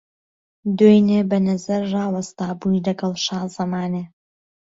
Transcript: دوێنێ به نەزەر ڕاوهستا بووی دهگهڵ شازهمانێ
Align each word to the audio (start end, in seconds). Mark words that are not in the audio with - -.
دوێنێ 0.77 1.21
به 1.29 1.37
نەزەر 1.47 1.81
ڕاوهستا 1.93 2.47
بووی 2.59 2.83
دهگهڵ 2.87 3.13
شازهمانێ 3.25 4.03